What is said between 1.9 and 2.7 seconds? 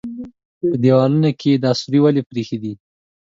ولې پرېښي